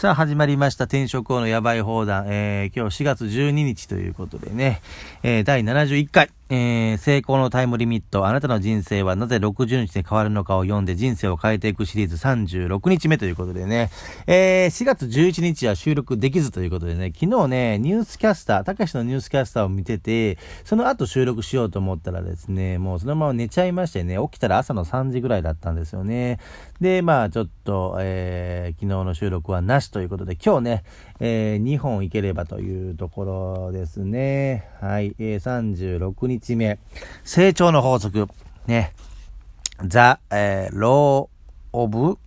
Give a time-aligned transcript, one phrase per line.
[0.00, 4.80] さあ始まりました転職王のやばい放談、えー、今日4月12日ということでね、
[5.22, 13.90] えー、第71回、えー、成功のタイムリミット、あなたの人生はなぜ60日で変わるのかを読んで人生を変えていくシリーズ36日目ということでね、
[14.26, 26.40] えー、4月11日は収録できずということでね、昨日ね、ニュースキャスター、たかしのニュースキャスターを見てて、その後収録しようと思ったらですね、もうそのまま寝ちゃいましてね、起きたら朝の3時ぐらいだったんですよね。
[26.80, 30.84] で、まあちょっと、えー、昨日の収録はなしということで、今日ね、
[31.20, 34.68] えー、2本いければというところですね。
[34.80, 36.78] はい、えー、36日目。
[37.24, 38.28] 成長の法則。
[38.66, 38.92] ね。
[39.82, 41.28] The、えー、Law
[41.72, 42.18] of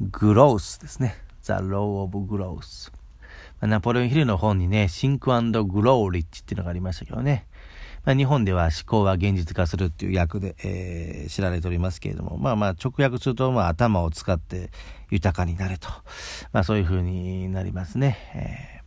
[0.00, 1.16] Growth ですね。
[1.42, 2.92] The Law of Growth。
[3.60, 7.46] ナポレオンヒルの本にね、シンクグローリッチっていうのがありましたけどね。
[8.04, 14.70] まあ、日本では思考は現実化するっていう訳で、えー、知られておりますけれども、まあまあ直訳すると、まあ頭を使って
[15.10, 15.88] 豊かになれと。
[16.52, 18.18] まあそういう風になりますね。
[18.34, 18.80] え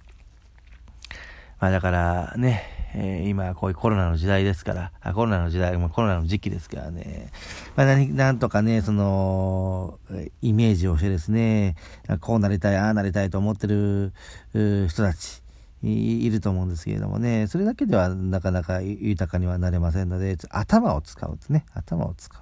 [1.09, 1.15] ー、
[1.59, 2.63] まあだからね、
[2.93, 7.31] えー、今こういうコロナの時代ですから、あコロナの時代、もコロナの時期ですからね、
[7.75, 9.99] まあ何、なんとかね、その、
[10.41, 11.75] イメージをしてですね、
[12.19, 14.11] こうなりたい、ああなりたいと思ってる
[14.53, 15.41] 人たち、
[15.83, 21.65] いると思うんですけれどもね、それだけではなかなか豊かにはなれませんので、頭を使うですね。
[21.73, 22.41] 頭を使う。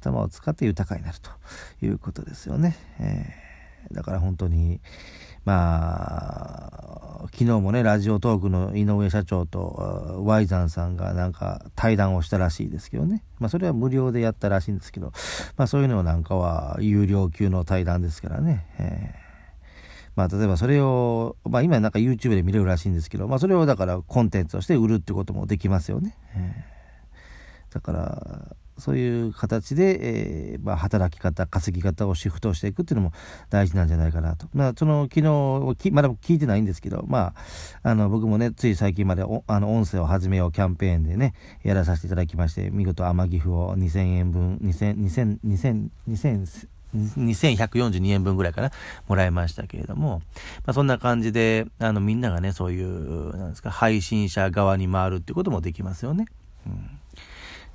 [0.00, 1.30] 頭を使って豊かになると
[1.84, 2.76] いうことですよね。
[3.00, 4.80] えー、だから本当に、
[5.44, 13.24] まあ、昨日もね、ラジオトークの井上社長とワイザンさんがなんか対談をしたらしいですけどね。
[13.40, 15.12] まあそれは無料でやったらしいんですけど、
[15.56, 18.66] まあそういうのなんかは有料級の対談ですからね。
[18.78, 19.27] えー
[20.18, 26.16] まあ、例えばそれを、まあ、今なんか YouTube で見れるらしいんですけど、まあ、それをだからコンテンツとして売るってこともできますよね。
[26.34, 33.12] えー、だから、そういう形で、えー、まあ、働き方、稼ぎ方をシフトしていくっていうのも
[33.48, 34.48] 大事なんじゃないかなと。
[34.52, 37.32] まあ、その、昨日、まだ聞いてないんですけど、ま
[37.84, 48.70] あ、あの、僕もね、つい最近まであの、音声を始めようキャンペーンでね、やらさせていただきまして、見事天岐阜を2000円分、2000、2000、2000、2000、2142円分ぐらいかな、
[49.08, 50.22] もらいましたけれども、
[50.64, 56.26] まあ、そんな感じで、あの、みんながね、そういう、なんですか、配信者側に回るっていうこともできますよね。
[56.66, 56.90] うん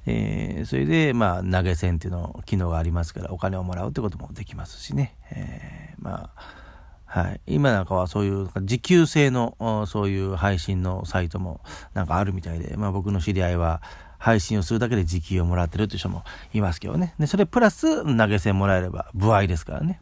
[0.05, 5.15] えー、それで、まあ、投げ銭っていうの、機能がありますから、お金をもらうってこともできますしね。
[5.31, 6.63] えー、まあ、
[7.05, 7.41] はい。
[7.45, 11.61] 今なんかはそういう、時給制の、そういう配信のサイトも
[11.93, 13.83] なんかあるみたいで、まあ僕の知り合いは、
[14.23, 16.23] 配信をするだけで時給をもらってるという人も
[16.53, 17.13] いますけどね。
[17.19, 19.99] で、それプラス投げ銭もらえれば、歩合ですからね。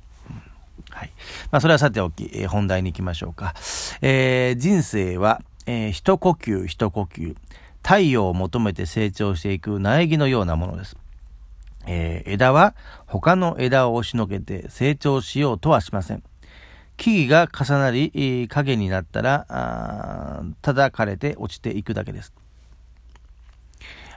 [0.91, 1.11] はい。
[1.49, 3.55] まあ、それはさておき、えー、本題に行きましょうか。
[4.03, 7.35] えー、人生は、えー、一呼吸一呼吸、
[7.81, 10.95] 太陽を求めて成長していく苗木のようなものです。
[11.87, 12.75] えー、枝は
[13.07, 16.21] 他の枝を押しのけて成長しようとはしません。
[16.95, 22.31] 木々が重なり、影になったら、叩かれて落ちていくだけです。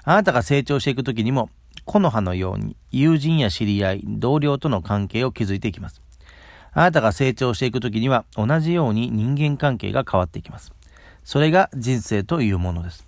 [0.05, 1.51] あなたが成長していくときにも、
[1.87, 6.03] 木の葉のように友人や知り合い、同僚との関係を築いていきます。
[6.73, 10.73] あなたが成長していくときには同じように人間関係が変わっていきます。
[11.25, 13.07] それが人生というものです。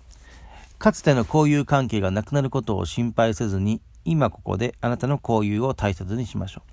[0.79, 6.63] かつての交友関係がなくなることを心配せずに、今ここであなたの交友を大切にしましょ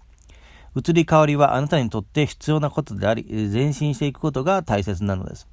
[0.74, 0.80] う。
[0.80, 5.48] 移り変わりはあなたにとって必要なことであり、前進していくことが大切なのです。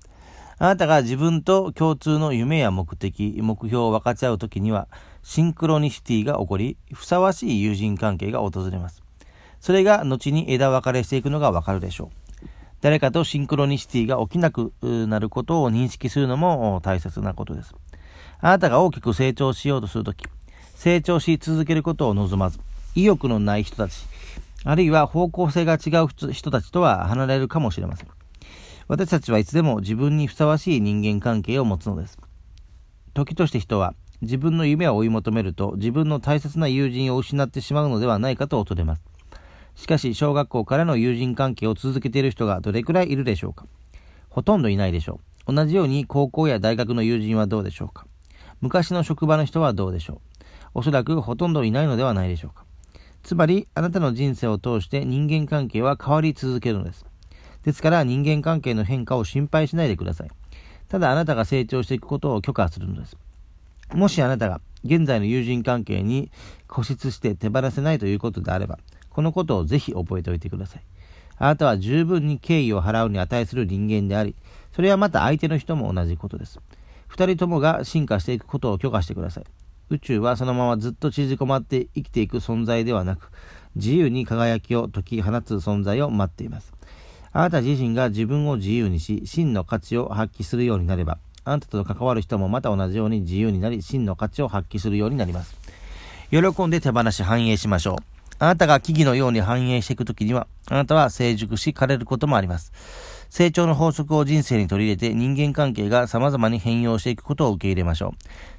[0.62, 4.88] あなたが自分と共通の夢や目的、目標を分かち合うときには、
[5.24, 9.02] シンクロニシティが起こり、ふさわしい友人関係が訪れます。
[9.60, 12.12] それが後に枝分かれしていくのがわかるでしょ
[12.44, 12.48] う。
[12.80, 17.74] 誰かとシンクロニシティが起きなくなることを認識するのも大切なことです。
[18.40, 20.28] あなたが大きく成長しようとするとき、
[20.76, 22.60] 成長し続けることを望まず、
[22.94, 24.06] 意欲のない人たち、
[24.64, 28.08] あるいは方向性が違う人たちとは離れるかもしれません。
[28.92, 32.20] 私たちはいつでも自分にふさわしい人間関係を持つのです。
[33.14, 39.02] 時として人は自分の夢を追い求めると自分の大切な友人を失ってしまうのではないかと恐れます。
[39.76, 43.66] しかし小学校からの友人関係を続けている人がどれくらいいるでしょうか？
[44.30, 45.54] ほとんどいないでしょう。
[45.54, 48.08] 同じように高校や大学の友人はどうでしょうか？
[48.60, 50.20] 昔の職場の人はどうでしょう？
[50.74, 52.66] おそらくほとんどいないのではないでしょうか？
[53.24, 57.06] つまり、あなたの人生を通して人間関係は変わり続けるのです。
[57.64, 60.30] ですから人間関係の変化を心配しないでください。
[60.88, 63.18] ただあなたが成長していくことを許可するのです。
[63.94, 66.32] もしあなたが現在の友人関係に
[66.68, 68.80] 固執して手放せないということであれば、
[69.10, 70.84] このことをぜひ覚えておいてください。
[71.38, 74.36] あなたは十分に敬意を払うに値する人間であり、
[74.74, 76.60] それはまた相手の人も同じことです。
[77.08, 79.44] 二人ともが進化していくことを許可してください。
[79.90, 83.32] 宇宙はそのままずっと縮こまって生きていく存在ではなく、
[83.76, 86.74] 自由に輝きを解き放つ存在を待っています。
[87.34, 95.56] あなた自身が自分を自由にし、真の価値を発揮するようになれば、あなたと関わる人もまた同じように自由になり、真の価値を発揮するようになります。
[96.30, 98.11] 喜んで手放し反映しましょう。
[98.42, 102.74] あなたが木々のように繁栄していくときには、あなたは成熟し枯れることもあります。
[103.30, 108.12] 成長の法則を人生に取り入れて人間関係が様々に変容していくことを受け入れましょう。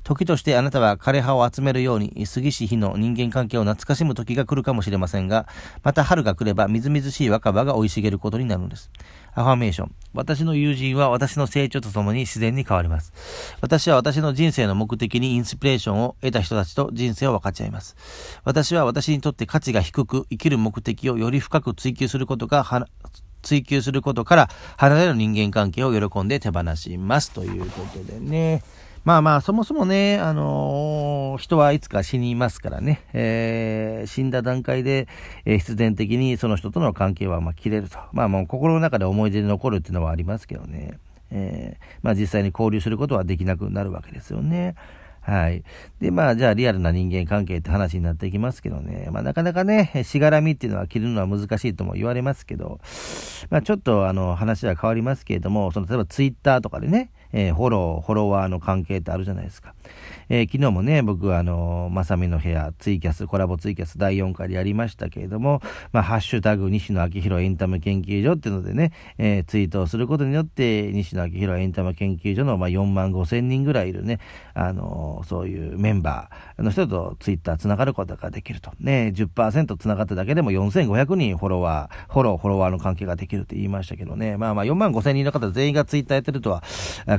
[0.04, 5.48] 時としてあなたは枯葉を集めるように過ぎし日の人間関係を懐かしむ時が来るかもしれませんが、
[5.82, 8.88] また春が来ればみずみずしい若葉が生い茂ることになるのです。
[9.34, 9.94] アファメーション。
[10.14, 13.12] 私の友人は私の成長とともに自然に変わります。
[13.60, 17.96] 私は私の人生の目的にインスピレーションを得た人たちと人生を分かち合います。
[18.44, 22.66] 私は私にとって価値が低く生きる目的をより深く追求することが
[23.40, 27.30] 追求することから離れる人間関係を喜んで手放します。
[27.30, 28.62] ということでね。
[29.04, 35.08] まあまあ、そもそもね、あのー、人はいつか死にますからね、えー、死んだ段階で、
[35.44, 37.98] えー、必然的にその人との関係はまあ切れると。
[38.12, 40.98] まあもう心の中で思い出に残るっていうのはありますけどね。
[41.32, 44.76] えー、まあ実際に交流することはできなくなるわけですよね。
[45.22, 45.62] はい。
[46.00, 49.08] で、まあ、じゃあリアルな人間関係って話になっていきますけどね。
[49.12, 52.80] まあ、なかなかね、しがらみっていうのは切るのは難しいとも言われますけど、
[53.48, 59.74] まあ、ちょっとあの、話は変わりますけれども、その、例えばツイッターとかでね、えー、フォロー、フォロワーの関係ってあるじゃないですか。
[60.28, 65.60] えー、昨日もね、僕はあの、まさみの部屋、ツイキャス、コラボツイキャス第4回でやりましたけれども、
[65.92, 74.20] まあ、ハッシュタグ、西野昭弘エンタメ研究所っていうのでね、えー、ツイートをすることによって、西野昭弘エンタメ研究所の、まあ、4万5千人ぐらいいるね、
[74.54, 78.72] あの、そういうメンバーの人とツイッター繋がることができると。
[78.80, 86.62] ね、10%繋がっただけでも4500人フォロワー、フォロー、フォロワーの関係ができるって言いましたけどね、まあまあ4万5千人の方全員がツイッターやってるとは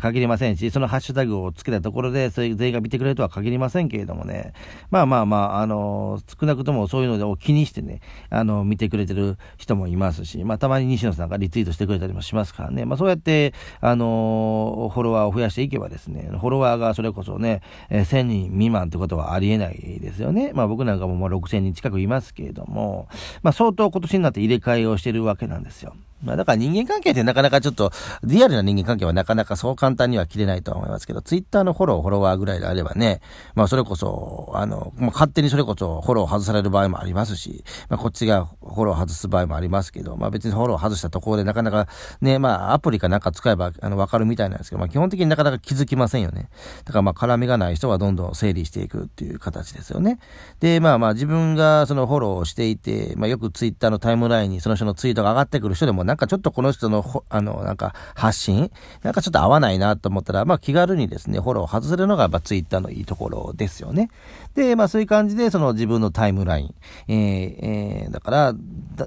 [0.04, 4.52] 限りませんし、そのハッシュタグをつけたところで、全員が見てくれるとは限りませんけれどもね、
[4.92, 20.52] まあまあまあ、あの、少なくともそういうのを気にしてね、あの、見てくれてる人もいますし、まあたまに西野さんがリツイートしてくれたりもしますからね、まあそうやって、あの、フォロワーを増やしていけばですね、フォロワーがそれこそね、え、1000人未満ってことはありえないですよね。
[20.54, 23.08] まあ僕なんかももう6000人近くいますけれども、
[23.42, 25.96] まあ相当今年になって入れ替えをしてるわけなんですよ。
[26.24, 27.92] まあだから人間関係ってなかなかちょっと、
[28.24, 33.22] リアルな人間関係はなかなかそう簡単には切れないとは思いますけど、ツイッターのフォロー、フォロワーぐらいであればね、
[33.56, 41.88] まあそれこそ、あの、まあ、勝手にそれこそフォロー外される場合もありますし、まあこっちがフォロー外す場合もありますけど、まあ別にフォロー外したところでなかなか
[42.22, 46.50] ね、まあアプリかなんか使えば、あの、わかるみたいなんですけど、まあ基本的になかなか気づきませんよね。
[46.86, 50.20] だからまあ絡みがない人はどんどん整理していくっていう形ですよね。
[50.60, 58.70] で、まあまあ自分がそのフォローしていて、まあよくツイッターのタイムラインにその人のツイートが上がってくる人でもななんかちょっとこの人の、あの、なんか、発信
[59.02, 64.12] なんかちょっと合わないなと思ったら、まあ気軽にですね、フォロー外せるのが、やっぱツイッターのいいところですよね。
[64.54, 66.76] で、まあそういう感じで、その自分のタイムライン、
[67.08, 67.58] えー、
[68.06, 68.54] えー、だから、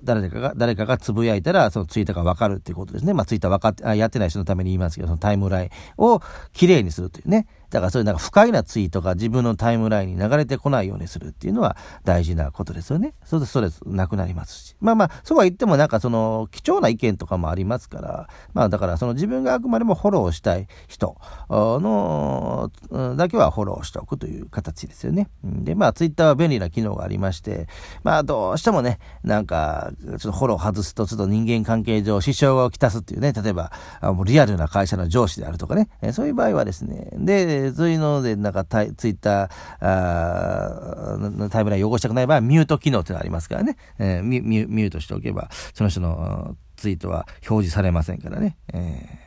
[0.02, 3.14] 誰かが、誰かがつぶやいたら、そのツイッターがわかるっていうことですね。
[3.14, 6.20] まあツイッターわかって、あやってない人のために言いますけど、そのタイムラインを
[6.52, 7.46] 綺麗にするというね。
[7.70, 13.14] だからそういうなんか不快なツイートが自分のタイムラインに流れてこないようにするっていうのは大事なことですよね。
[13.24, 14.76] そうするとストレスなくなりますし。
[14.80, 21.16] まあまあ、そうは言ってもなんかその貴重な意見とかもありますから、まあだからその自分があくまでもフォローしたい人
[21.48, 22.70] の、
[23.16, 25.28] だけはフォローしておくという形ですよね。
[25.42, 27.68] で、まあツイッターは便利な機能がありまして、
[28.02, 33.72] まあどうしてもね、なんかちょっとフォロー外すとちょっと人間関係上支障をきたすっていうね、例えば
[34.02, 39.48] もうリアルな会社の上司であるとかね、そういう場合はですね、で、そういうので、なんかタイ、ツイッター、
[39.80, 43.76] あタイムライン汚したくない場合は、ミュート機能ってのありますからね。
[43.98, 48.56] えー、ミュミュートしておけば、その人のツイートは表示されませんからね。
[48.72, 49.25] えー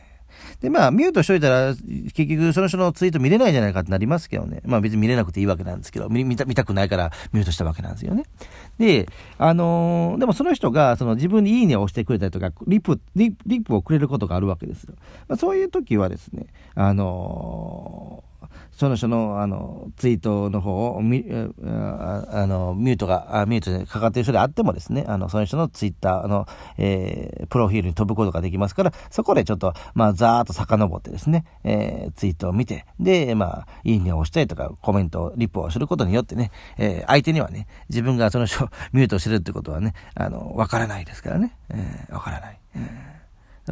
[0.62, 4.62] で、まあ、ミュートしといたら、結局、その人のツイート見れないんじゃないかってなりますけどね。
[4.66, 8.24] まあ別に見れなくていいわけなんですけど、見た見たくないからミュートしたわけなんですよね。
[8.78, 14.96] で、あのー、でもその人が、その自分にいいねを押してくれたりとか、リプ、リップをくれることがあるわけですよ。
[15.28, 18.29] まあ、そういう時はですね、あのー
[18.80, 42.60] その人の、あの、ツイートの方を、み、あの、ミュートが、ミュートでかかっている人であってもですね、あの、その人のツイッターの、えー、プロフィールに飛ぶことができますから、そこでちょっと、まあ、ざーっと遡ってですね、えー、ツイートを見て、で、まあ、いいねを押したりとか、コメント、リプをすることによってね、えー、相手にはね、自分がその人を ミュートしてるってことはね、あの、わからないですからね、えー、わからない。
[42.76, 43.19] えー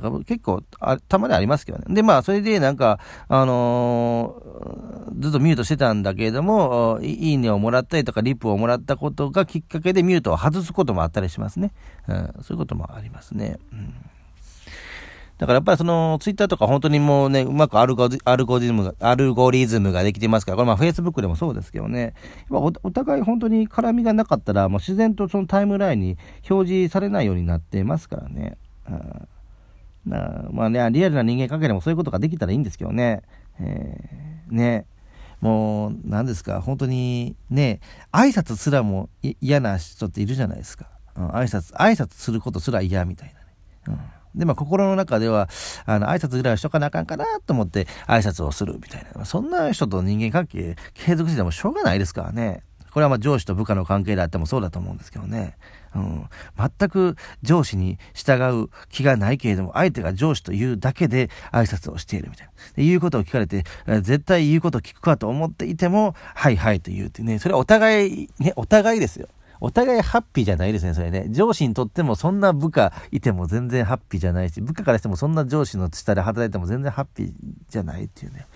[0.02, 1.86] だから結構あ、たまにありますけどね。
[1.90, 11.74] で、まあ、それでなんか、あのー、ずっとミュートしてたんだけれども、いいねをもらったりとか、リップをもらったことがきっかけでミュートを外すこともあったりしますね。
[12.08, 13.58] うん、そういうこともありますね。
[13.72, 13.94] うん
[15.38, 22.16] だからやっぱりそのツイッターとか本当にもうね、うまくアルゴアルゴリズムが、アルゴリズムができてますから、これまあ Facebook でもそうですけどね、
[22.50, 26.18] やおお互い本当に絡みがなかったら、もう自然とそのタイムラインに
[26.50, 28.58] 表示されないようになってますからね。
[28.90, 29.28] うん
[30.12, 33.24] あまあね、リアルな人間関係でもそういうことができたらいいんですけどね。
[33.60, 34.86] えー、ね。
[35.42, 37.80] もう、何ですか、本当にね、
[38.12, 39.10] 挨拶すらも
[39.42, 40.88] 嫌な人っているじゃないですか。
[41.16, 43.34] うん、挨拶、挨拶することすら嫌みたい
[43.88, 44.02] なね。
[44.34, 45.48] うん、で、まあ、心の中では、
[45.86, 49.26] あの、挨拶ぐらいはしとかなあかんかなと思って挨拶をするみたいな。
[49.26, 52.64] そんな人と人間関係継続しててもしょうがないですからね。
[52.98, 55.56] これはまあ上司と部下の関係であってもそうだと思うんですけどね。
[55.94, 56.28] うん。
[56.58, 62.54] 全く上司に従う気がないけれども、相手が上司というだけで挨拶をしているみたいな。
[62.76, 63.66] で言うことを聞かれて、
[64.02, 69.28] 絶対言うことを聞くかと思っていても、はいはいと言うってね、それはお互い、ね、お互いですよ。
[69.60, 71.28] お互いハッピーじゃないですね、それね。
[71.30, 77.32] 上司にとってもそんな部下いても全然ハッピーじゃないし、部下からしてもそんな上司の下で働いても全然ハッピー
[77.70, 78.48] じゃないっていうね。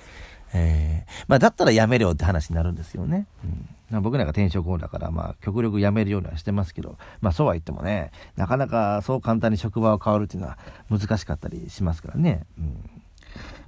[0.54, 3.28] えー、まあだったらやめろって話になるんですよね。
[3.44, 3.70] うん、
[4.00, 10.58] 僕なんか転職後だから、まあ、極力辞めるようにはしてますけど、まあ、そうは言ってもね、なかなかそう簡単に職場を変わるっていうのは
[10.90, 12.46] 難しかったりしますからね。
[12.58, 12.90] うん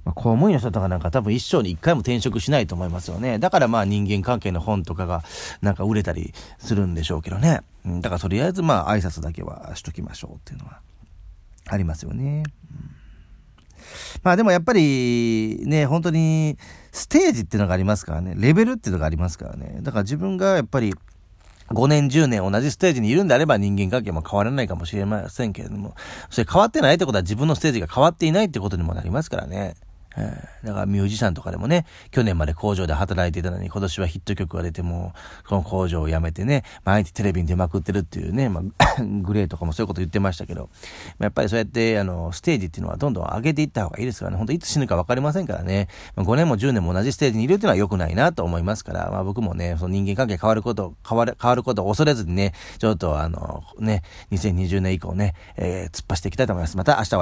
[0.04, 3.38] ま、公務員の人とかなんか多分一生に一回も転職しないと思いますよね。
[3.38, 5.24] だからまあ人間関係の本とかが
[5.62, 7.62] なんか売れたりするんでしょうけどね。
[7.86, 10.80] うん、だからとりあえずまあ挨拶だけはしときましょうっていうのは
[11.66, 12.42] ありますよね。
[12.70, 13.03] うん
[14.24, 16.56] まあでもやっぱりね、本当に
[16.90, 19.78] ステージっていうのがありますからね、レベルっていうのがありますからね。
[19.82, 20.94] だから自分がやっぱり
[21.68, 25.94] 5年、10年同じステージにいるんであれば人間関係も変わらないかもしれませんけれども、
[26.30, 29.74] それ変わってないってことは自分のステージが変わっていないってことにもなりますからね。
[30.16, 35.12] だからミュージシャンとかでもね、去年まで工場で働いてたのに今年はヒット曲が出ても、
[35.48, 40.70] この工場を辞めてね、毎日テレビに出まくってるっていうね、まあ、 グレーとかもそういうこと言ってましたけど、
[41.18, 56.76] やっぱりそうやって、あの、ステージっていうのはどんどん上げていった方がいいですからね、本当いつ死ぬか分かりませんからね、まあ、5年も10年も同じステージにいるっていうのは良くないなと思いますから、まあ僕もね、その人間関係変わること、変わる、変わることを恐れずにね、ちょっとあの、ね、2020年以降ね、えー、突っ走っていきたいと思います。
[56.76, 57.04] また明日は